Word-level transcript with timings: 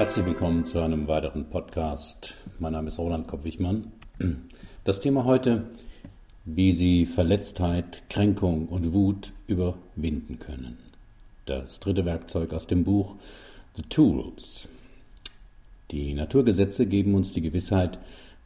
Herzlich 0.00 0.24
willkommen 0.24 0.64
zu 0.64 0.80
einem 0.80 1.08
weiteren 1.08 1.50
Podcast. 1.50 2.32
Mein 2.58 2.72
Name 2.72 2.88
ist 2.88 2.98
Roland 2.98 3.28
Kopp-Wichmann. 3.28 3.92
Das 4.82 5.02
Thema 5.02 5.26
heute, 5.26 5.64
wie 6.46 6.72
Sie 6.72 7.04
Verletztheit, 7.04 8.04
Kränkung 8.08 8.68
und 8.68 8.94
Wut 8.94 9.34
überwinden 9.46 10.38
können. 10.38 10.78
Das 11.44 11.80
dritte 11.80 12.06
Werkzeug 12.06 12.54
aus 12.54 12.66
dem 12.66 12.82
Buch 12.82 13.14
The 13.76 13.82
Tools. 13.90 14.68
Die 15.90 16.14
Naturgesetze 16.14 16.86
geben 16.86 17.14
uns 17.14 17.32
die 17.32 17.42
Gewissheit, 17.42 17.98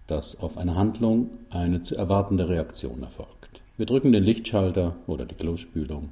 dass 0.09 0.41
auf 0.41 0.59
eine 0.59 0.75
Handlung 0.75 1.31
eine 1.51 1.83
zu 1.83 1.95
erwartende 1.95 2.49
Reaktion 2.49 3.05
erfolgt. 3.05 3.61
Wir 3.77 3.87
drücken 3.87 4.13
den 4.13 4.25
Lichtschalter 4.25 4.97
oder 5.07 5.25
die 5.25 5.37
Klospülung, 5.37 6.09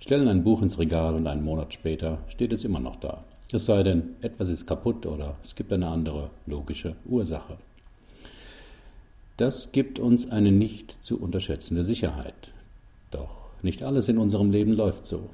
stellen 0.00 0.26
ein 0.26 0.42
Buch 0.42 0.60
ins 0.60 0.80
Regal 0.80 1.14
und 1.14 1.28
einen 1.28 1.44
Monat 1.44 1.72
später 1.72 2.18
steht 2.26 2.52
es 2.52 2.64
immer 2.64 2.80
noch 2.80 2.96
da. 2.96 3.22
Es 3.54 3.66
sei 3.66 3.82
denn, 3.82 4.14
etwas 4.22 4.48
ist 4.48 4.66
kaputt 4.66 5.04
oder 5.04 5.36
es 5.44 5.54
gibt 5.54 5.74
eine 5.74 5.88
andere 5.88 6.30
logische 6.46 6.96
Ursache. 7.04 7.58
Das 9.36 9.72
gibt 9.72 9.98
uns 9.98 10.30
eine 10.30 10.50
nicht 10.50 10.90
zu 10.90 11.20
unterschätzende 11.20 11.84
Sicherheit. 11.84 12.52
Doch 13.10 13.50
nicht 13.62 13.82
alles 13.82 14.08
in 14.08 14.16
unserem 14.16 14.50
Leben 14.50 14.72
läuft 14.72 15.04
so. 15.04 15.28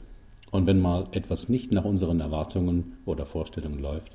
Und 0.50 0.66
wenn 0.66 0.80
mal 0.80 1.06
etwas 1.12 1.48
nicht 1.48 1.72
nach 1.72 1.84
unseren 1.84 2.18
Erwartungen 2.18 2.96
oder 3.06 3.24
Vorstellungen 3.24 3.80
läuft, 3.80 4.12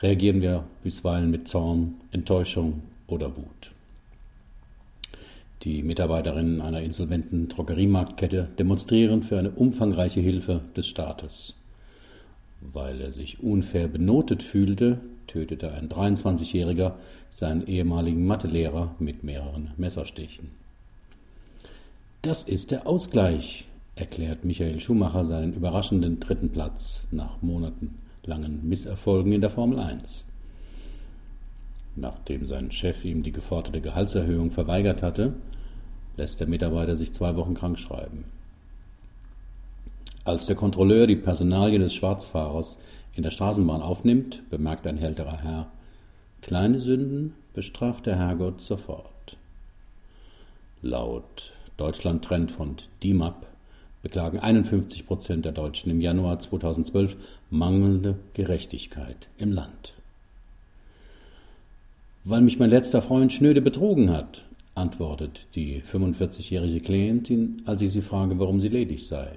reagieren 0.00 0.40
wir 0.42 0.64
bisweilen 0.82 1.30
mit 1.30 1.46
Zorn, 1.46 1.94
Enttäuschung 2.10 2.82
oder 3.06 3.36
Wut. 3.36 3.70
Die 5.62 5.84
Mitarbeiterinnen 5.84 6.60
einer 6.60 6.82
insolventen 6.82 7.48
Drogeriemarktkette 7.48 8.48
demonstrieren 8.58 9.22
für 9.22 9.38
eine 9.38 9.50
umfangreiche 9.50 10.20
Hilfe 10.20 10.62
des 10.76 10.88
Staates. 10.88 11.54
Weil 12.60 13.00
er 13.00 13.12
sich 13.12 13.42
unfair 13.42 13.88
benotet 13.88 14.42
fühlte, 14.42 15.00
tötete 15.26 15.72
ein 15.72 15.88
23-Jähriger 15.88 16.94
seinen 17.30 17.66
ehemaligen 17.66 18.26
Mathelehrer 18.26 18.94
mit 18.98 19.24
mehreren 19.24 19.72
Messerstichen. 19.76 20.50
Das 22.22 22.44
ist 22.44 22.70
der 22.70 22.86
Ausgleich, 22.86 23.66
erklärt 23.94 24.44
Michael 24.44 24.80
Schumacher 24.80 25.24
seinen 25.24 25.52
überraschenden 25.52 26.18
dritten 26.18 26.50
Platz 26.50 27.06
nach 27.10 27.40
monatelangen 27.42 28.68
Misserfolgen 28.68 29.32
in 29.32 29.40
der 29.40 29.50
Formel 29.50 29.78
1. 29.78 30.24
Nachdem 31.94 32.46
sein 32.46 32.70
Chef 32.72 33.04
ihm 33.04 33.22
die 33.22 33.32
geforderte 33.32 33.80
Gehaltserhöhung 33.80 34.50
verweigert 34.50 35.02
hatte, 35.02 35.34
lässt 36.16 36.40
der 36.40 36.46
Mitarbeiter 36.46 36.94
sich 36.94 37.12
zwei 37.12 37.36
Wochen 37.36 37.54
krank 37.54 37.78
schreiben. 37.78 38.24
Als 40.26 40.46
der 40.46 40.56
Kontrolleur 40.56 41.06
die 41.06 41.14
Personalien 41.14 41.82
des 41.82 41.94
Schwarzfahrers 41.94 42.80
in 43.14 43.22
der 43.22 43.30
Straßenbahn 43.30 43.80
aufnimmt, 43.80 44.42
bemerkt 44.50 44.84
ein 44.88 44.98
älterer 44.98 45.40
Herr, 45.40 45.70
kleine 46.42 46.80
Sünden 46.80 47.34
bestraft 47.54 48.06
der 48.06 48.18
Herrgott 48.18 48.60
sofort. 48.60 49.36
Laut 50.82 51.52
Deutschland-Trend 51.76 52.50
von 52.50 52.74
DIMAP 53.04 53.46
beklagen 54.02 54.40
51 54.40 55.06
Prozent 55.06 55.44
der 55.44 55.52
Deutschen 55.52 55.92
im 55.92 56.00
Januar 56.00 56.40
2012 56.40 57.16
mangelnde 57.50 58.16
Gerechtigkeit 58.34 59.28
im 59.38 59.52
Land. 59.52 59.94
Weil 62.24 62.40
mich 62.40 62.58
mein 62.58 62.70
letzter 62.70 63.00
Freund 63.00 63.32
schnöde 63.32 63.62
betrogen 63.62 64.10
hat, 64.10 64.42
antwortet 64.74 65.46
die 65.54 65.82
45-jährige 65.82 66.80
Klientin, 66.80 67.62
als 67.64 67.80
ich 67.80 67.92
sie 67.92 68.02
frage, 68.02 68.40
warum 68.40 68.58
sie 68.58 68.68
ledig 68.68 69.06
sei. 69.06 69.30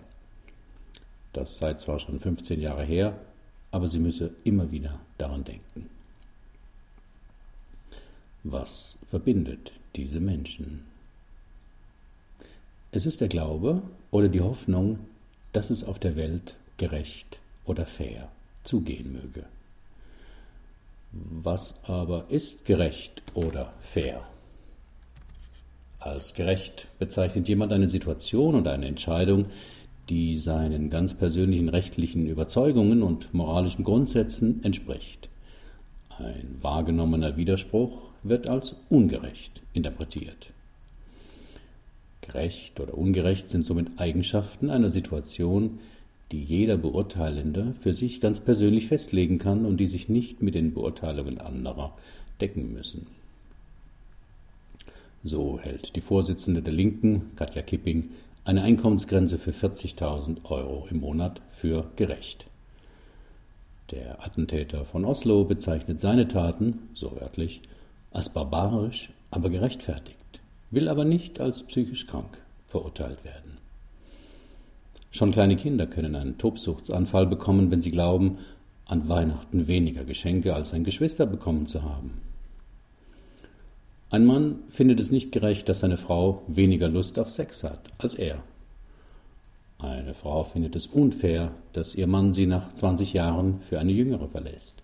Das 1.33 1.57
sei 1.57 1.73
zwar 1.75 1.99
schon 1.99 2.19
15 2.19 2.59
Jahre 2.59 2.83
her, 2.83 3.19
aber 3.71 3.87
sie 3.87 3.99
müsse 3.99 4.31
immer 4.43 4.71
wieder 4.71 4.99
daran 5.17 5.43
denken. 5.43 5.89
Was 8.43 8.97
verbindet 9.09 9.73
diese 9.95 10.19
Menschen? 10.19 10.85
Es 12.91 13.05
ist 13.05 13.21
der 13.21 13.27
Glaube 13.27 13.83
oder 14.09 14.29
die 14.29 14.41
Hoffnung, 14.41 14.99
dass 15.51 15.69
es 15.69 15.83
auf 15.83 15.99
der 15.99 16.15
Welt 16.15 16.55
gerecht 16.77 17.37
oder 17.65 17.85
fair 17.85 18.29
zugehen 18.63 19.13
möge. 19.13 19.45
Was 21.11 21.83
aber 21.83 22.25
ist 22.29 22.65
gerecht 22.65 23.21
oder 23.33 23.73
fair? 23.79 24.27
Als 25.99 26.33
gerecht 26.33 26.87
bezeichnet 26.97 27.49
jemand 27.49 27.73
eine 27.73 27.87
Situation 27.87 28.55
oder 28.55 28.71
eine 28.71 28.87
Entscheidung, 28.87 29.47
die 30.09 30.35
seinen 30.35 30.89
ganz 30.89 31.13
persönlichen 31.13 31.69
rechtlichen 31.69 32.25
Überzeugungen 32.25 33.03
und 33.03 33.33
moralischen 33.33 33.83
Grundsätzen 33.83 34.63
entspricht. 34.63 35.29
Ein 36.17 36.55
wahrgenommener 36.59 37.37
Widerspruch 37.37 38.09
wird 38.23 38.49
als 38.49 38.75
ungerecht 38.89 39.61
interpretiert. 39.73 40.51
Gerecht 42.21 42.79
oder 42.79 42.97
ungerecht 42.97 43.49
sind 43.49 43.63
somit 43.63 43.99
Eigenschaften 43.99 44.69
einer 44.69 44.89
Situation, 44.89 45.79
die 46.31 46.43
jeder 46.43 46.77
Beurteilende 46.77 47.73
für 47.79 47.93
sich 47.93 48.21
ganz 48.21 48.39
persönlich 48.39 48.87
festlegen 48.87 49.37
kann 49.37 49.65
und 49.65 49.77
die 49.77 49.87
sich 49.87 50.09
nicht 50.09 50.41
mit 50.41 50.55
den 50.55 50.73
Beurteilungen 50.73 51.39
anderer 51.39 51.95
decken 52.41 52.73
müssen. 52.73 53.07
So 55.23 55.59
hält 55.59 55.95
die 55.95 56.01
Vorsitzende 56.01 56.61
der 56.61 56.73
Linken, 56.73 57.31
Katja 57.35 57.61
Kipping, 57.61 58.09
eine 58.49 58.63
Einkommensgrenze 58.63 59.37
für 59.37 59.51
40.000 59.51 60.45
Euro 60.45 60.87
im 60.89 61.01
Monat 61.01 61.39
für 61.51 61.85
gerecht. 61.97 62.47
Der 63.91 64.25
Attentäter 64.25 64.85
von 64.85 65.05
Oslo 65.05 65.43
bezeichnet 65.43 65.99
seine 65.99 66.27
Taten, 66.27 66.89
so 66.95 67.15
wörtlich, 67.19 67.61
als 68.09 68.29
barbarisch, 68.29 69.11
aber 69.29 69.51
gerechtfertigt, 69.51 70.17
will 70.71 70.89
aber 70.89 71.05
nicht 71.05 71.39
als 71.39 71.61
psychisch 71.61 72.07
krank 72.07 72.39
verurteilt 72.67 73.23
werden. 73.23 73.59
Schon 75.11 75.29
kleine 75.29 75.55
Kinder 75.55 75.85
können 75.85 76.15
einen 76.15 76.39
Tobsuchtsanfall 76.39 77.27
bekommen, 77.27 77.69
wenn 77.69 77.83
sie 77.83 77.91
glauben, 77.91 78.39
an 78.85 79.07
Weihnachten 79.07 79.67
weniger 79.67 80.05
Geschenke 80.05 80.55
als 80.55 80.73
ein 80.73 80.83
Geschwister 80.83 81.27
bekommen 81.27 81.67
zu 81.67 81.83
haben. 81.83 82.19
Ein 84.11 84.25
Mann 84.25 84.59
findet 84.69 84.99
es 84.99 85.11
nicht 85.11 85.31
gerecht, 85.31 85.69
dass 85.69 85.79
seine 85.79 85.97
Frau 85.97 86.41
weniger 86.47 86.87
Lust 86.87 87.19
auf 87.19 87.29
Sex 87.29 87.63
hat 87.63 87.81
als 87.99 88.15
er. 88.15 88.43
Eine 89.77 90.15
Frau 90.15 90.43
findet 90.43 90.75
es 90.75 90.87
unfair, 90.87 91.53
dass 91.73 91.93
ihr 91.93 92.07
Mann 92.07 92.33
sie 92.33 92.47
nach 92.47 92.73
20 92.73 93.13
Jahren 93.13 93.61
für 93.61 93.79
eine 93.79 93.91
jüngere 93.91 94.27
verlässt. 94.27 94.81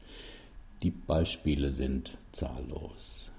Die 0.84 0.92
Beispiele 0.92 1.72
sind 1.72 2.20
zahllos. 2.32 3.32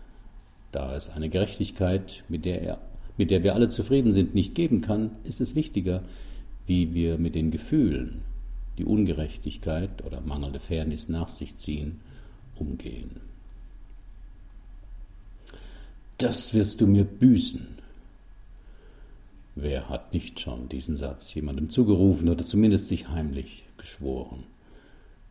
Da 0.72 0.94
es 0.94 1.08
eine 1.08 1.28
Gerechtigkeit, 1.28 2.24
mit 2.28 2.44
der, 2.44 2.62
er, 2.62 2.78
mit 3.16 3.30
der 3.30 3.44
wir 3.44 3.54
alle 3.54 3.68
zufrieden 3.68 4.10
sind, 4.10 4.34
nicht 4.34 4.56
geben 4.56 4.80
kann, 4.80 5.12
ist 5.22 5.40
es 5.40 5.54
wichtiger, 5.54 6.02
wie 6.66 6.94
wir 6.94 7.16
mit 7.16 7.36
den 7.36 7.52
Gefühlen, 7.52 8.22
die 8.76 8.84
Ungerechtigkeit 8.84 10.04
oder 10.04 10.20
mangelnde 10.20 10.58
Fairness 10.58 11.08
nach 11.08 11.28
sich 11.28 11.56
ziehen, 11.56 12.00
umgehen. 12.56 13.20
Das 16.18 16.54
wirst 16.54 16.80
du 16.80 16.86
mir 16.86 17.04
büßen. 17.04 17.76
Wer 19.54 19.88
hat 19.88 20.14
nicht 20.14 20.40
schon 20.40 20.68
diesen 20.68 20.96
Satz 20.96 21.32
jemandem 21.34 21.68
zugerufen 21.68 22.28
oder 22.28 22.42
zumindest 22.44 22.86
sich 22.86 23.08
heimlich 23.08 23.64
geschworen? 23.76 24.44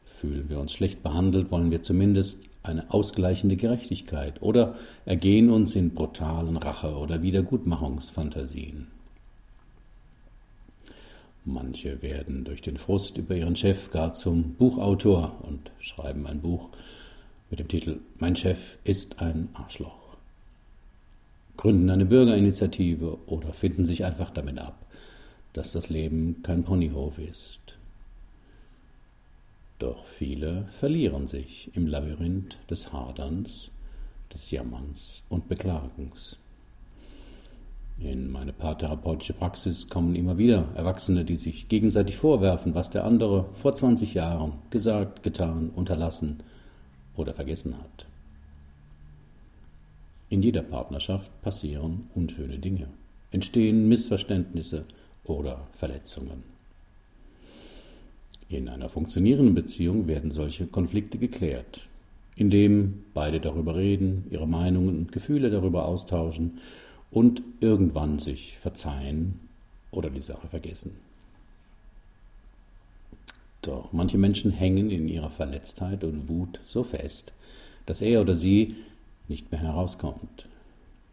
Fühlen 0.04 0.50
wir 0.50 0.60
uns 0.60 0.74
schlecht 0.74 1.02
behandelt, 1.02 1.52
wollen 1.52 1.72
wir 1.72 1.82
zumindest 1.82 2.44
eine 2.62 2.92
ausgleichende 2.92 3.56
Gerechtigkeit 3.56 4.42
oder 4.42 4.76
ergehen 5.06 5.50
uns 5.50 5.76
in 5.76 5.92
brutalen 5.92 6.58
Rache- 6.58 6.98
oder 6.98 7.22
Wiedergutmachungsfantasien. 7.22 8.88
Manche 11.46 12.02
werden 12.02 12.44
durch 12.44 12.62
den 12.62 12.78
Frust 12.78 13.18
über 13.18 13.36
ihren 13.36 13.56
Chef 13.56 13.92
gar 13.92 14.14
zum 14.14 14.54
Buchautor 14.54 15.40
und 15.48 15.72
schreiben 15.80 16.26
ein 16.26 16.42
Buch 16.42 16.70
mit 17.52 17.60
dem 17.60 17.68
Titel 17.68 18.00
Mein 18.18 18.36
Chef 18.36 18.78
ist 18.84 19.20
ein 19.20 19.50
Arschloch. 19.54 20.05
Gründen 21.58 21.90
eine 21.90 22.06
Bürgerinitiative 22.06 23.18
oder 23.28 23.54
finden 23.54 23.86
sich 23.86 24.06
einfach 24.06 24.32
damit 24.32 24.60
ab, 24.60 24.86
dass 25.54 25.72
das 25.72 25.90
Leben 25.90 26.42
kein 26.44 26.64
Ponyhof 26.64 27.18
ist. 27.20 27.60
Doch 29.80 30.06
viele 30.06 30.68
verlieren 30.72 31.28
sich 31.28 31.72
im 31.76 31.88
Labyrinth 31.88 32.58
des 32.70 32.94
Haderns, 32.94 33.72
des 34.34 34.52
Jammerns 34.52 35.24
und 35.30 35.48
Beklagens. 35.48 36.38
In 38.00 38.30
meine 38.30 38.52
paartherapeutische 38.52 39.34
Praxis 39.34 39.88
kommen 39.88 40.16
immer 40.16 40.38
wieder 40.38 40.68
Erwachsene, 40.76 41.24
die 41.24 41.38
sich 41.38 41.70
gegenseitig 41.70 42.18
vorwerfen, 42.18 42.76
was 42.76 42.90
der 42.90 43.06
andere 43.06 43.46
vor 43.54 43.74
20 43.74 44.14
Jahren 44.14 44.54
gesagt, 44.70 45.24
getan, 45.24 45.70
unterlassen 45.70 46.44
oder 47.16 47.34
vergessen 47.34 47.78
hat. 47.78 48.06
In 50.36 50.44
jeder 50.44 50.64
Partnerschaft 50.64 51.32
passieren 51.44 52.10
unschöne 52.14 52.60
Dinge, 52.60 52.90
entstehen 53.32 53.88
Missverständnisse 53.88 54.84
oder 55.24 55.66
Verletzungen. 55.72 56.44
In 58.50 58.68
einer 58.68 58.90
funktionierenden 58.90 59.56
Beziehung 59.56 60.10
werden 60.10 60.32
solche 60.32 60.68
Konflikte 60.68 61.18
geklärt, 61.20 61.88
indem 62.36 63.06
beide 63.14 63.40
darüber 63.40 63.78
reden, 63.78 64.26
ihre 64.30 64.46
Meinungen 64.46 64.98
und 64.98 65.14
Gefühle 65.14 65.50
darüber 65.50 65.86
austauschen 65.86 66.60
und 67.12 67.42
irgendwann 67.62 68.20
sich 68.20 68.58
verzeihen 68.58 69.40
oder 69.92 70.10
die 70.10 70.22
Sache 70.22 70.50
vergessen. 70.50 70.98
Doch 73.62 73.94
manche 73.94 74.18
Menschen 74.18 74.52
hängen 74.52 74.90
in 74.90 75.08
ihrer 75.08 75.30
Verletztheit 75.30 76.04
und 76.04 76.28
Wut 76.28 76.60
so 76.66 76.84
fest, 76.84 77.32
dass 77.86 78.02
er 78.02 78.20
oder 78.20 78.36
sie 78.36 78.76
nicht 79.28 79.52
mehr 79.52 79.62
herauskommt. 79.62 80.48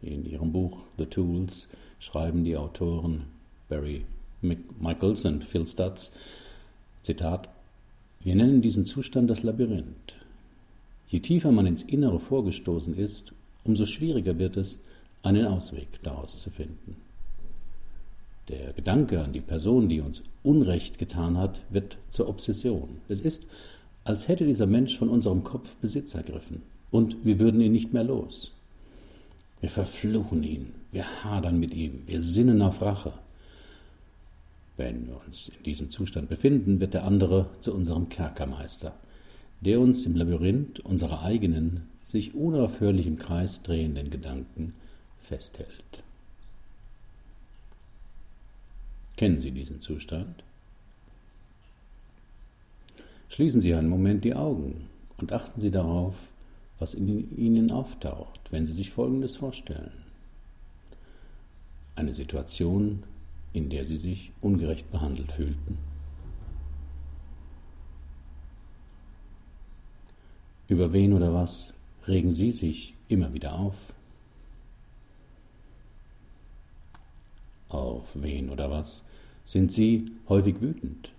In 0.01 0.25
ihrem 0.25 0.51
Buch 0.51 0.83
The 0.97 1.05
Tools 1.05 1.67
schreiben 1.99 2.43
die 2.43 2.57
Autoren 2.57 3.23
Barry 3.69 4.05
Michaels 4.41 5.23
und 5.25 5.43
Phil 5.43 5.65
Stutz, 5.65 6.11
Zitat, 7.01 7.49
wir 8.21 8.35
nennen 8.35 8.61
diesen 8.61 8.85
Zustand 8.85 9.29
das 9.29 9.43
Labyrinth. 9.43 10.13
Je 11.07 11.19
tiefer 11.19 11.51
man 11.51 11.65
ins 11.65 11.81
Innere 11.81 12.19
vorgestoßen 12.19 12.95
ist, 12.97 13.33
umso 13.63 13.85
schwieriger 13.85 14.37
wird 14.37 14.57
es, 14.57 14.79
einen 15.21 15.45
Ausweg 15.45 15.87
daraus 16.03 16.41
zu 16.41 16.49
finden. 16.49 16.97
Der 18.49 18.73
Gedanke 18.73 19.21
an 19.21 19.31
die 19.31 19.41
Person, 19.41 19.87
die 19.87 20.01
uns 20.01 20.21
Unrecht 20.43 20.97
getan 20.97 21.37
hat, 21.37 21.61
wird 21.69 21.97
zur 22.09 22.27
Obsession. 22.27 22.89
Es 23.07 23.21
ist, 23.21 23.47
als 24.03 24.27
hätte 24.27 24.45
dieser 24.45 24.67
Mensch 24.67 24.97
von 24.97 25.07
unserem 25.07 25.45
Kopf 25.45 25.77
Besitz 25.77 26.13
ergriffen 26.13 26.61
und 26.93 27.25
wir 27.25 27.39
würden 27.39 27.59
ihn 27.59 27.71
nicht 27.71 27.91
mehr 27.91 28.03
los. 28.03 28.51
Wir 29.61 29.69
verfluchen 29.69 30.43
ihn, 30.43 30.75
wir 30.91 31.23
hadern 31.23 31.59
mit 31.59 31.73
ihm, 31.73 32.03
wir 32.05 32.21
sinnen 32.21 32.61
auf 32.61 32.83
Rache. 32.83 33.13
Wenn 34.77 35.07
wir 35.07 35.19
uns 35.25 35.49
in 35.57 35.63
diesem 35.63 35.89
Zustand 35.89 36.29
befinden, 36.29 36.79
wird 36.79 36.93
der 36.93 37.05
andere 37.05 37.49
zu 37.61 37.73
unserem 37.73 38.09
Kerkermeister, 38.09 38.93
der 39.61 39.79
uns 39.79 40.05
im 40.05 40.15
Labyrinth 40.15 40.81
unserer 40.81 41.23
eigenen, 41.23 41.87
sich 42.05 42.35
unaufhörlich 42.35 43.07
im 43.07 43.17
Kreis 43.17 43.63
drehenden 43.63 44.11
Gedanken 44.11 44.75
festhält. 45.19 46.03
Kennen 49.17 49.39
Sie 49.39 49.49
diesen 49.49 49.81
Zustand? 49.81 50.43
Schließen 53.29 53.61
Sie 53.61 53.73
einen 53.73 53.89
Moment 53.89 54.23
die 54.23 54.35
Augen 54.35 54.89
und 55.17 55.33
achten 55.33 55.59
Sie 55.59 55.71
darauf, 55.71 56.27
was 56.79 56.93
in 56.93 57.37
Ihnen 57.37 57.71
auftaucht, 57.71 58.39
wenn 58.51 58.65
Sie 58.65 58.73
sich 58.73 58.91
Folgendes 58.91 59.35
vorstellen. 59.35 59.91
Eine 61.95 62.13
Situation, 62.13 63.03
in 63.53 63.69
der 63.69 63.85
Sie 63.85 63.97
sich 63.97 64.31
ungerecht 64.41 64.91
behandelt 64.91 65.31
fühlten. 65.31 65.77
Über 70.67 70.91
wen 70.91 71.13
oder 71.13 71.33
was 71.33 71.73
regen 72.07 72.31
Sie 72.31 72.51
sich 72.51 72.95
immer 73.07 73.33
wieder 73.33 73.53
auf? 73.53 73.93
Auf 77.69 78.09
wen 78.15 78.49
oder 78.49 78.71
was 78.71 79.03
sind 79.45 79.71
Sie 79.71 80.05
häufig 80.29 80.61
wütend? 80.61 81.11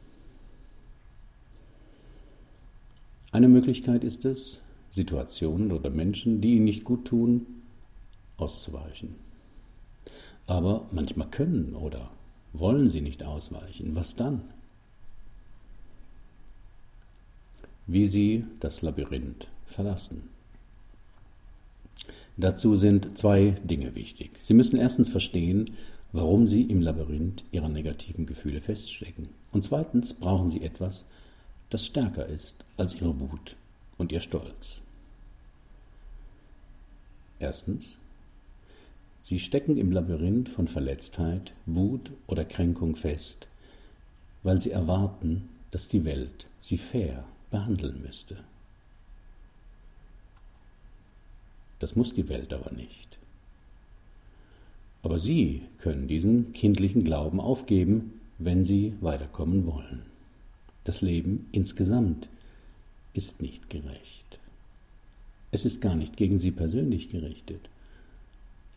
Eine 3.33 3.49
Möglichkeit 3.49 4.05
ist 4.05 4.25
es, 4.25 4.61
Situationen 4.95 5.73
oder 5.73 5.91
Menschen, 5.91 6.41
die 6.41 6.55
Ihnen 6.55 6.67
nicht 6.67 6.85
gut 6.85 7.05
tun, 7.07 7.47
auszuweichen. 8.37 9.17
Aber 10.47 10.87
manchmal 10.93 11.29
können 11.31 11.75
oder 11.75 12.11
wollen 12.53 12.89
Sie 12.89 13.01
nicht 13.01 13.25
ausweichen. 13.25 13.97
Was 13.97 14.15
dann? 14.15 14.43
Wie 17.89 18.07
Sie 18.07 18.45
das 18.61 18.83
Labyrinth 18.83 19.49
verlassen. 19.67 20.29
Dazu 22.37 22.77
sind 22.77 23.19
zwei 23.19 23.57
Dinge 23.65 23.97
wichtig. 23.97 24.31
Sie 24.39 24.55
müssen 24.55 24.79
erstens 24.79 25.09
verstehen, 25.09 25.73
warum 26.13 26.47
Sie 26.47 26.63
im 26.63 26.81
Labyrinth 26.81 27.43
Ihrer 27.51 27.69
negativen 27.69 28.27
Gefühle 28.27 28.61
feststecken. 28.61 29.27
Und 29.51 29.65
zweitens 29.65 30.15
brauchen 30.15 30.51
Sie 30.51 30.63
etwas, 30.63 31.05
das 31.71 31.85
stärker 31.85 32.27
ist 32.27 32.65
als 32.77 32.95
Ihre 32.95 33.19
Wut 33.19 33.57
und 33.99 34.13
Ihr 34.13 34.21
Stolz. 34.21 34.84
Erstens, 37.45 37.99
Sie 39.21 39.39
stecken 39.39 39.77
im 39.77 39.93
Labyrinth 39.93 40.49
von 40.49 40.67
Verletztheit, 40.67 41.53
Wut 41.67 42.11
oder 42.27 42.47
Kränkung 42.47 42.97
fest, 42.97 43.49
weil 44.43 44.63
Sie 44.63 44.71
erwarten, 44.71 45.51
dass 45.71 45.87
die 45.87 46.07
Welt 46.07 46.47
Sie 46.59 46.79
fair 46.79 47.27
behandeln 47.51 48.01
müsste. 48.01 48.39
Das 51.81 51.97
muss 51.97 52.15
die 52.15 52.31
Welt 52.31 52.55
aber 52.55 52.73
nicht. 52.73 53.19
Aber 55.03 55.19
Sie 55.19 55.65
können 55.77 56.09
diesen 56.09 56.55
kindlichen 56.55 57.05
Glauben 57.05 57.41
aufgeben, 57.41 58.23
wenn 58.39 58.65
Sie 58.65 58.95
weiterkommen 59.03 59.67
wollen. 59.67 60.01
Das 60.85 61.03
Leben 61.03 61.47
insgesamt 61.53 62.27
ist 63.13 63.43
nicht 63.43 63.69
gerecht. 63.69 64.41
Es 65.55 65.65
ist 65.65 65.81
gar 65.81 65.95
nicht 65.95 66.17
gegen 66.17 66.37
Sie 66.37 66.51
persönlich 66.51 67.11
gerichtet. 67.11 67.69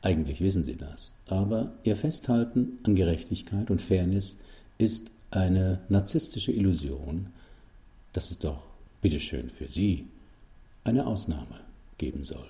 Eigentlich 0.03 0.41
wissen 0.41 0.63
Sie 0.63 0.75
das. 0.75 1.15
Aber 1.25 1.73
Ihr 1.83 1.95
Festhalten 1.95 2.77
an 2.83 2.93
Gerechtigkeit 2.93 3.71
und 3.71 3.81
Fairness 3.81 4.37
ist 4.77 5.09
eine 5.31 5.81
narzisstische 5.89 6.51
Illusion, 6.51 7.31
dass 8.13 8.29
es 8.29 8.37
doch, 8.37 8.61
bitteschön 9.01 9.49
für 9.49 9.67
Sie, 9.67 10.05
eine 10.83 11.07
Ausnahme 11.07 11.61
geben 11.97 12.23
soll. 12.23 12.45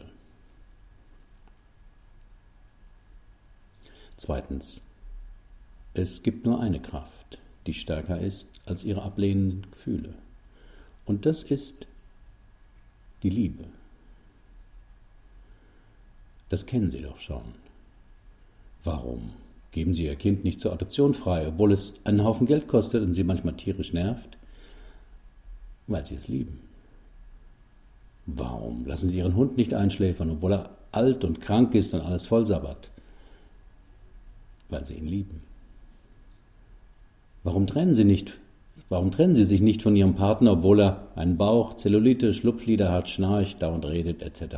Zweitens, 4.18 4.82
es 5.94 6.22
gibt 6.22 6.46
nur 6.46 6.60
eine 6.60 6.82
Kraft, 6.82 7.40
die 7.66 7.74
stärker 7.74 8.20
ist 8.20 8.50
als 8.66 8.84
ihre 8.84 9.04
ablehnenden 9.04 9.72
Gefühle. 9.72 10.14
Und 11.06 11.26
das 11.26 11.44
ist 11.44 11.88
die 13.24 13.30
Liebe. 13.30 13.64
Das 16.50 16.66
kennen 16.66 16.92
Sie 16.92 17.02
doch 17.02 17.20
schon. 17.20 17.42
Warum 18.84 19.32
geben 19.72 19.94
Sie 19.94 20.06
Ihr 20.06 20.16
Kind 20.16 20.44
nicht 20.44 20.60
zur 20.60 20.74
Adoption 20.74 21.14
frei, 21.14 21.48
obwohl 21.48 21.72
es 21.72 21.94
einen 22.04 22.24
Haufen 22.24 22.48
Geld 22.48 22.68
kostet 22.68 23.04
und 23.04 23.14
Sie 23.14 23.24
manchmal 23.24 23.56
tierisch 23.56 23.94
nervt? 23.94 24.38
Weil 25.88 26.06
Sie 26.06 26.16
es 26.16 26.28
lieben. 26.28 26.60
Warum 28.26 28.86
lassen 28.86 29.10
Sie 29.10 29.18
Ihren 29.18 29.36
Hund 29.36 29.58
nicht 29.58 29.74
einschläfern, 29.74 30.32
obwohl 30.32 30.54
er 30.54 30.70
alt 30.92 31.24
und 31.24 31.42
krank 31.42 31.76
ist 31.76 31.94
und 31.94 32.02
alles 32.02 32.26
vollsabbert? 32.26 32.90
weil 34.70 34.86
sie 34.86 34.96
ihn 34.96 35.08
lieben. 35.08 35.42
Warum 37.44 37.68
trennen 37.68 37.94
sie 37.94 38.04
nicht? 38.04 38.40
Warum 38.90 39.12
trennen 39.12 39.36
sie 39.36 39.46
sich 39.46 39.62
nicht 39.62 39.82
von 39.82 39.96
ihrem 39.96 40.16
Partner, 40.16 40.54
obwohl 40.54 40.82
er 40.82 41.08
einen 41.16 41.38
Bauch, 41.38 41.74
Zellulite, 41.74 42.34
Schlupflider 42.34 42.92
hat, 42.92 43.10
schnarcht, 43.10 43.62
dauernd 43.62 43.86
redet, 43.86 44.22
etc.? 44.22 44.58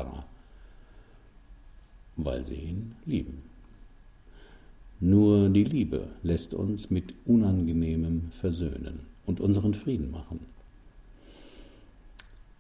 Weil 2.22 2.44
sie 2.46 2.56
ihn 2.56 2.96
lieben. 3.06 3.44
Nur 5.00 5.50
die 5.50 5.64
Liebe 5.64 6.08
lässt 6.24 6.54
uns 6.54 6.90
mit 6.90 7.14
Unangenehmem 7.26 8.32
versöhnen 8.32 9.00
und 9.26 9.40
unseren 9.40 9.74
Frieden 9.74 10.12
machen. 10.12 10.42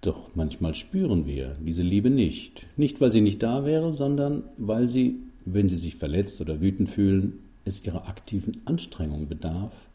Doch 0.01 0.29
manchmal 0.35 0.73
spüren 0.73 1.25
wir 1.25 1.57
diese 1.59 1.83
Liebe 1.83 2.09
nicht. 2.09 2.65
Nicht, 2.77 3.01
weil 3.01 3.11
sie 3.11 3.19
nicht 3.19 3.43
da 3.43 3.65
wäre, 3.65 3.91
sondern 3.91 4.43
weil 4.57 4.87
sie 4.87 5.17
wenn 5.45 5.67
Sie 5.67 5.77
sich 5.77 5.95
verletzt 5.95 6.41
oder 6.41 6.61
wütend 6.61 6.89
fühlen, 6.89 7.39
es 7.65 7.83
Ihrer 7.83 8.07
aktiven 8.07 8.61
Anstrengung 8.65 9.27
bedarf, 9.27 9.87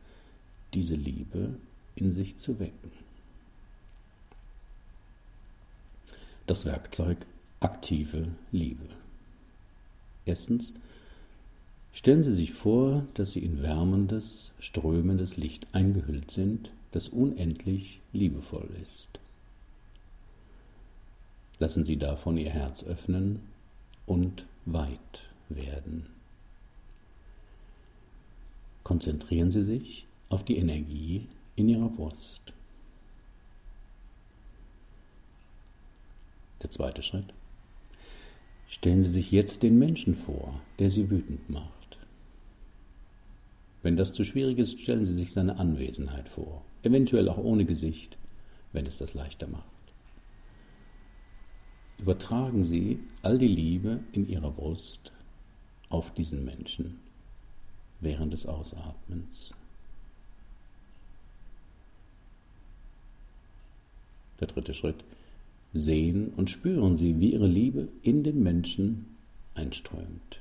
diese 0.73 0.95
Liebe 0.95 1.55
in 1.97 2.13
sich 2.13 2.37
zu 2.37 2.59
wecken. 2.59 2.91
Das 6.47 6.67
Werkzeug 6.67 7.19
aktive 7.61 8.29
Liebe. 8.53 8.85
Erstens, 10.27 10.75
stellen 11.93 12.23
Sie 12.23 12.33
sich 12.33 12.53
vor, 12.53 13.05
dass 13.15 13.33
Sie 13.33 13.41
in 13.41 13.63
wärmendes, 13.63 14.53
strömendes 14.59 15.37
Licht 15.37 15.67
eingehüllt 15.73 16.31
sind, 16.31 16.71
das 16.93 17.09
unendlich 17.09 18.01
liebevoll 18.13 18.69
ist. 18.83 19.09
Lassen 21.59 21.85
Sie 21.85 21.97
davon 21.97 22.37
Ihr 22.37 22.51
Herz 22.51 22.85
öffnen 22.85 23.41
und 24.07 24.45
weit 24.65 25.23
werden. 25.49 26.07
Konzentrieren 28.83 29.51
Sie 29.51 29.63
sich 29.63 30.07
auf 30.29 30.45
die 30.45 30.59
Energie 30.59 31.27
in 31.57 31.69
Ihrer 31.69 31.89
Brust. 31.89 32.53
Der 36.63 36.71
zweite 36.71 37.03
Schritt. 37.03 37.33
Stellen 38.75 39.05
Sie 39.05 39.11
sich 39.11 39.31
jetzt 39.31 39.63
den 39.63 39.79
Menschen 39.79 40.17
vor, 40.17 40.61
der 40.81 40.91
Sie 40.91 41.09
wütend 41.09 41.49
macht. 41.49 41.97
Wenn 43.85 43.97
das 43.97 44.13
zu 44.13 44.25
schwierig 44.25 44.59
ist, 44.59 44.81
stellen 44.81 45.07
Sie 45.07 45.13
sich 45.13 45.33
seine 45.33 45.61
Anwesenheit 45.61 46.29
vor, 46.29 46.65
eventuell 46.83 47.29
auch 47.29 47.39
ohne 47.39 47.67
Gesicht, 47.67 48.19
wenn 48.73 48.85
es 48.85 48.99
das 48.99 49.15
leichter 49.15 49.47
macht. 49.47 49.63
Übertragen 52.01 52.65
Sie 52.65 52.99
all 53.23 53.39
die 53.39 53.47
Liebe 53.47 54.01
in 54.11 54.29
Ihrer 54.29 54.51
Brust 54.51 55.13
auf 55.89 56.13
diesen 56.13 56.45
Menschen 56.45 56.99
während 58.01 58.33
des 58.33 58.45
Ausatmens. 58.45 59.53
Der 64.41 64.49
dritte 64.49 64.75
Schritt. 64.75 65.05
Sehen 65.75 66.33
und 66.37 66.51
spüren 66.51 66.97
Sie, 66.97 67.19
wie 67.21 67.33
Ihre 67.33 67.49
Liebe 67.49 67.89
in 68.03 68.23
den 68.23 68.43
Menschen 68.43 69.07
einströmt. 69.55 70.39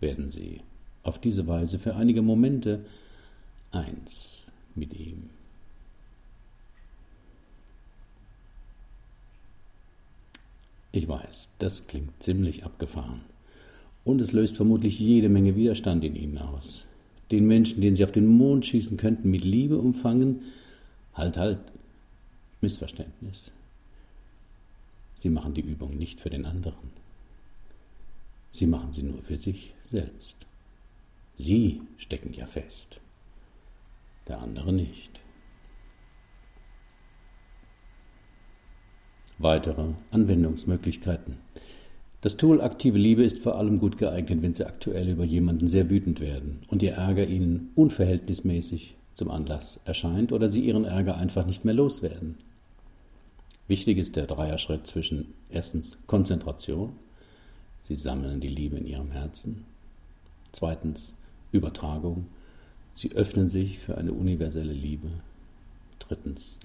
Werden 0.00 0.30
Sie 0.30 0.60
auf 1.02 1.20
diese 1.20 1.46
Weise 1.46 1.78
für 1.78 1.94
einige 1.94 2.22
Momente 2.22 2.84
eins 3.70 4.46
mit 4.74 4.94
ihm. 4.98 5.30
Ich 10.92 11.06
weiß, 11.06 11.50
das 11.58 11.86
klingt 11.86 12.22
ziemlich 12.22 12.64
abgefahren. 12.64 13.20
Und 14.04 14.20
es 14.22 14.32
löst 14.32 14.56
vermutlich 14.56 14.98
jede 14.98 15.28
Menge 15.28 15.54
Widerstand 15.54 16.02
in 16.04 16.16
Ihnen 16.16 16.38
aus. 16.38 16.86
Den 17.30 17.46
Menschen, 17.46 17.82
den 17.82 17.94
Sie 17.94 18.04
auf 18.04 18.12
den 18.12 18.26
Mond 18.26 18.64
schießen 18.64 18.96
könnten, 18.96 19.30
mit 19.30 19.44
Liebe 19.44 19.76
umfangen, 19.78 20.40
halt, 21.12 21.36
halt, 21.36 21.58
Missverständnis. 22.62 23.50
Sie 25.26 25.30
machen 25.30 25.54
die 25.54 25.60
Übung 25.60 25.98
nicht 25.98 26.20
für 26.20 26.30
den 26.30 26.46
anderen. 26.46 26.92
Sie 28.50 28.68
machen 28.68 28.92
sie 28.92 29.02
nur 29.02 29.20
für 29.22 29.36
sich 29.36 29.74
selbst. 29.90 30.36
Sie 31.34 31.82
stecken 31.96 32.32
ja 32.32 32.46
fest, 32.46 33.00
der 34.28 34.40
andere 34.40 34.72
nicht. 34.72 35.18
Weitere 39.38 39.94
Anwendungsmöglichkeiten. 40.12 41.38
Das 42.20 42.36
Tool 42.36 42.60
aktive 42.60 42.98
Liebe 42.98 43.24
ist 43.24 43.42
vor 43.42 43.58
allem 43.58 43.80
gut 43.80 43.98
geeignet, 43.98 44.44
wenn 44.44 44.54
Sie 44.54 44.64
aktuell 44.64 45.08
über 45.08 45.24
jemanden 45.24 45.66
sehr 45.66 45.90
wütend 45.90 46.20
werden 46.20 46.60
und 46.68 46.84
Ihr 46.84 46.92
Ärger 46.92 47.26
Ihnen 47.26 47.72
unverhältnismäßig 47.74 48.94
zum 49.12 49.32
Anlass 49.32 49.80
erscheint 49.86 50.30
oder 50.30 50.46
Sie 50.48 50.60
Ihren 50.60 50.84
Ärger 50.84 51.16
einfach 51.16 51.46
nicht 51.46 51.64
mehr 51.64 51.74
loswerden. 51.74 52.36
Wichtig 53.68 53.98
ist 53.98 54.14
der 54.14 54.26
Dreierschritt 54.26 54.86
zwischen 54.86 55.34
erstens 55.50 55.98
Konzentration, 56.06 56.92
Sie 57.80 57.96
sammeln 57.96 58.40
die 58.40 58.48
Liebe 58.48 58.76
in 58.76 58.86
Ihrem 58.86 59.10
Herzen, 59.10 59.64
zweitens 60.52 61.14
Übertragung, 61.50 62.26
Sie 62.92 63.12
öffnen 63.12 63.48
sich 63.48 63.78
für 63.78 63.98
eine 63.98 64.12
universelle 64.12 64.72
Liebe, 64.72 65.08
drittens 65.98 66.58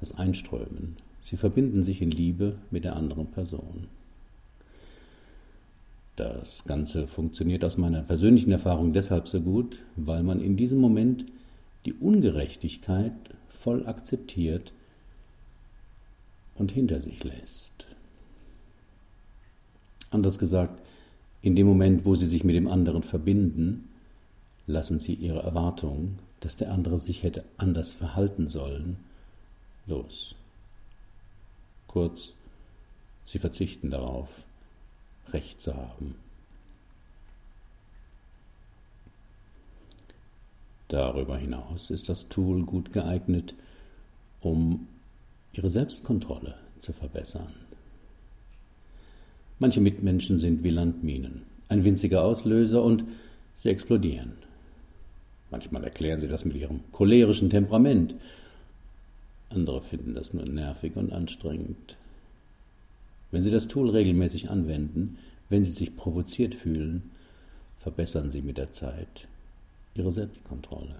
das 0.00 0.16
Einströmen, 0.16 0.96
Sie 1.20 1.36
verbinden 1.36 1.82
sich 1.82 2.00
in 2.00 2.10
Liebe 2.10 2.56
mit 2.70 2.84
der 2.84 2.96
anderen 2.96 3.26
Person. 3.26 3.88
Das 6.14 6.64
Ganze 6.64 7.08
funktioniert 7.08 7.64
aus 7.64 7.76
meiner 7.76 8.02
persönlichen 8.02 8.52
Erfahrung 8.52 8.92
deshalb 8.92 9.26
so 9.26 9.40
gut, 9.40 9.80
weil 9.96 10.22
man 10.22 10.40
in 10.40 10.56
diesem 10.56 10.78
Moment 10.78 11.26
die 11.86 11.94
Ungerechtigkeit 11.94 13.12
voll 13.48 13.86
akzeptiert 13.86 14.72
und 16.56 16.72
hinter 16.72 17.00
sich 17.00 17.22
lässt. 17.24 17.86
Anders 20.10 20.38
gesagt, 20.38 20.78
in 21.42 21.56
dem 21.56 21.66
Moment, 21.66 22.06
wo 22.06 22.14
sie 22.14 22.26
sich 22.26 22.44
mit 22.44 22.54
dem 22.54 22.68
anderen 22.68 23.02
verbinden, 23.02 23.88
lassen 24.66 25.00
sie 25.00 25.14
ihre 25.14 25.42
Erwartung, 25.42 26.18
dass 26.40 26.56
der 26.56 26.72
andere 26.72 26.98
sich 26.98 27.22
hätte 27.22 27.44
anders 27.56 27.92
verhalten 27.92 28.48
sollen, 28.48 28.96
los. 29.86 30.34
Kurz, 31.86 32.34
sie 33.24 33.38
verzichten 33.38 33.90
darauf, 33.90 34.44
Recht 35.32 35.60
zu 35.60 35.74
haben. 35.74 36.14
Darüber 40.88 41.36
hinaus 41.36 41.90
ist 41.90 42.08
das 42.08 42.28
Tool 42.28 42.62
gut 42.64 42.92
geeignet, 42.92 43.54
um 44.40 44.86
ihre 45.56 45.70
Selbstkontrolle 45.70 46.54
zu 46.78 46.92
verbessern. 46.92 47.52
Manche 49.58 49.80
Mitmenschen 49.80 50.38
sind 50.38 50.64
wie 50.64 50.70
Landminen, 50.70 51.42
ein 51.68 51.84
winziger 51.84 52.24
Auslöser 52.24 52.82
und 52.82 53.04
sie 53.54 53.68
explodieren. 53.68 54.32
Manchmal 55.50 55.84
erklären 55.84 56.20
sie 56.20 56.28
das 56.28 56.44
mit 56.44 56.56
ihrem 56.56 56.80
cholerischen 56.92 57.50
Temperament. 57.50 58.14
Andere 59.50 59.80
finden 59.82 60.14
das 60.14 60.34
nur 60.34 60.44
nervig 60.44 60.96
und 60.96 61.12
anstrengend. 61.12 61.96
Wenn 63.30 63.42
Sie 63.42 63.50
das 63.50 63.66
Tool 63.66 63.90
regelmäßig 63.90 64.48
anwenden, 64.48 65.18
wenn 65.48 65.64
Sie 65.64 65.72
sich 65.72 65.96
provoziert 65.96 66.54
fühlen, 66.54 67.10
verbessern 67.80 68.30
Sie 68.30 68.42
mit 68.42 68.58
der 68.58 68.70
Zeit 68.70 69.26
Ihre 69.94 70.12
Selbstkontrolle. 70.12 70.94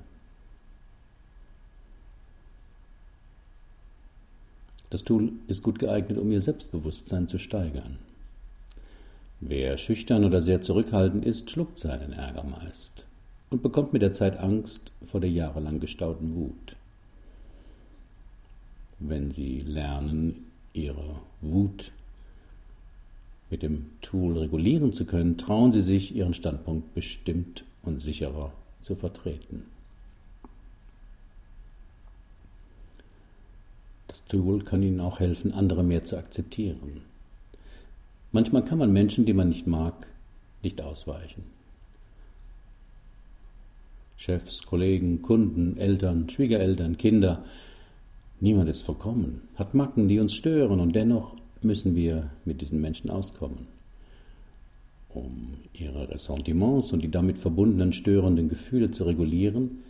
Das 4.94 5.02
Tool 5.02 5.32
ist 5.48 5.64
gut 5.64 5.80
geeignet, 5.80 6.18
um 6.18 6.30
ihr 6.30 6.40
Selbstbewusstsein 6.40 7.26
zu 7.26 7.36
steigern. 7.38 7.98
Wer 9.40 9.76
schüchtern 9.76 10.24
oder 10.24 10.40
sehr 10.40 10.60
zurückhaltend 10.60 11.24
ist, 11.24 11.50
schluckt 11.50 11.78
seinen 11.78 12.12
Ärger 12.12 12.44
meist 12.44 13.04
und 13.50 13.60
bekommt 13.60 13.92
mit 13.92 14.02
der 14.02 14.12
Zeit 14.12 14.38
Angst 14.38 14.92
vor 15.02 15.20
der 15.20 15.30
jahrelang 15.30 15.80
gestauten 15.80 16.36
Wut. 16.36 16.76
Wenn 19.00 19.32
Sie 19.32 19.58
lernen, 19.58 20.46
Ihre 20.74 21.16
Wut 21.40 21.90
mit 23.50 23.64
dem 23.64 23.86
Tool 24.00 24.38
regulieren 24.38 24.92
zu 24.92 25.06
können, 25.06 25.36
trauen 25.36 25.72
Sie 25.72 25.82
sich, 25.82 26.14
Ihren 26.14 26.34
Standpunkt 26.34 26.94
bestimmt 26.94 27.64
und 27.82 28.00
sicherer 28.00 28.52
zu 28.80 28.94
vertreten. 28.94 29.64
Das 34.14 34.25
Tool 34.26 34.62
kann 34.62 34.85
Ihnen 34.85 35.00
auch 35.00 35.18
helfen, 35.18 35.52
andere 35.52 35.83
mehr 35.83 36.04
zu 36.04 36.16
akzeptieren. 36.16 37.00
Manchmal 38.30 38.62
kann 38.62 38.78
man 38.78 38.92
Menschen, 38.92 39.26
die 39.26 39.33
man 39.33 39.49
nicht 39.49 39.66
mag, 39.66 40.09
nicht 40.62 40.80
ausweichen. 40.83 41.42
Chefs, 44.16 44.62
Kollegen, 44.62 45.21
Kunden, 45.21 45.76
Eltern, 45.78 46.30
Schwiegereltern, 46.30 46.97
Kinder, 46.97 47.44
niemand 48.38 48.71
ist 48.71 48.83
vollkommen, 48.83 49.49
hat 49.56 49.75
Macken, 49.75 50.06
die 50.06 50.21
uns 50.21 50.33
stören 50.33 50.78
und 50.78 50.94
dennoch 50.94 51.35
müssen 51.62 51.97
wir 51.97 52.30
mit 52.44 52.61
diesen 52.61 52.80
Menschen 52.80 53.11
auskommen. 53.11 53.66
Um 55.09 55.54
ihre 55.73 56.09
Ressentiments 56.09 56.92
und 56.92 57.02
die 57.02 57.11
damit 57.11 57.37
verbundenen 57.37 57.92
störenden 57.92 58.49
Gefühle 58.49 58.92
zu 58.92 59.02
regulieren, 59.02 59.83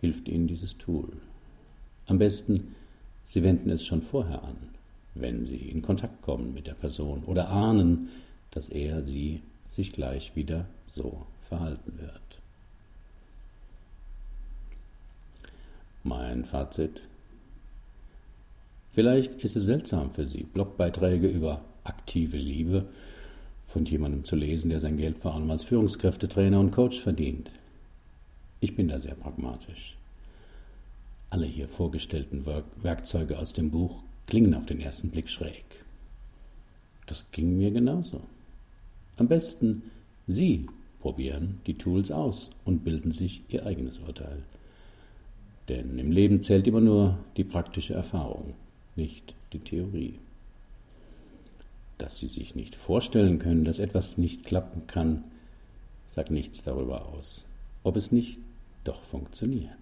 hilft 0.00 0.26
ihnen 0.26 0.46
dieses 0.46 0.78
Tool. 0.78 1.10
Am 2.12 2.18
besten, 2.18 2.74
Sie 3.24 3.42
wenden 3.42 3.70
es 3.70 3.86
schon 3.86 4.02
vorher 4.02 4.42
an, 4.42 4.58
wenn 5.14 5.46
Sie 5.46 5.56
in 5.56 5.80
Kontakt 5.80 6.20
kommen 6.20 6.52
mit 6.52 6.66
der 6.66 6.74
Person 6.74 7.24
oder 7.24 7.48
ahnen, 7.48 8.10
dass 8.50 8.68
er 8.68 9.02
sie 9.02 9.40
sich 9.70 9.92
gleich 9.92 10.36
wieder 10.36 10.66
so 10.86 11.24
verhalten 11.40 11.98
wird. 11.98 12.20
Mein 16.04 16.44
Fazit. 16.44 17.00
Vielleicht 18.90 19.42
ist 19.42 19.56
es 19.56 19.64
seltsam 19.64 20.12
für 20.12 20.26
Sie, 20.26 20.42
Blogbeiträge 20.42 21.28
über 21.28 21.62
aktive 21.82 22.36
Liebe 22.36 22.84
von 23.64 23.86
jemandem 23.86 24.22
zu 24.22 24.36
lesen, 24.36 24.68
der 24.68 24.80
sein 24.80 24.98
Geld 24.98 25.16
vor 25.16 25.34
allem 25.34 25.50
als 25.50 25.64
Führungskräftetrainer 25.64 26.60
und 26.60 26.72
Coach 26.72 27.00
verdient. 27.00 27.50
Ich 28.60 28.76
bin 28.76 28.88
da 28.88 28.98
sehr 28.98 29.14
pragmatisch. 29.14 29.96
Alle 31.32 31.46
hier 31.46 31.66
vorgestellten 31.66 32.44
Werkzeuge 32.82 33.38
aus 33.38 33.54
dem 33.54 33.70
Buch 33.70 34.02
klingen 34.26 34.52
auf 34.52 34.66
den 34.66 34.82
ersten 34.82 35.08
Blick 35.08 35.30
schräg. 35.30 35.64
Das 37.06 37.24
ging 37.32 37.56
mir 37.56 37.70
genauso. 37.70 38.20
Am 39.16 39.28
besten 39.28 39.90
Sie 40.26 40.66
probieren 41.00 41.62
die 41.66 41.72
Tools 41.72 42.10
aus 42.12 42.50
und 42.66 42.84
bilden 42.84 43.12
sich 43.12 43.40
Ihr 43.48 43.64
eigenes 43.64 44.00
Urteil. 44.00 44.42
Denn 45.70 45.98
im 45.98 46.12
Leben 46.12 46.42
zählt 46.42 46.66
immer 46.66 46.82
nur 46.82 47.18
die 47.38 47.44
praktische 47.44 47.94
Erfahrung, 47.94 48.52
nicht 48.94 49.32
die 49.54 49.60
Theorie. 49.60 50.18
Dass 51.96 52.18
Sie 52.18 52.28
sich 52.28 52.54
nicht 52.56 52.74
vorstellen 52.74 53.38
können, 53.38 53.64
dass 53.64 53.78
etwas 53.78 54.18
nicht 54.18 54.44
klappen 54.44 54.86
kann, 54.86 55.24
sagt 56.08 56.30
nichts 56.30 56.62
darüber 56.62 57.06
aus, 57.06 57.46
ob 57.84 57.96
es 57.96 58.12
nicht 58.12 58.36
doch 58.84 59.00
funktioniert. 59.00 59.81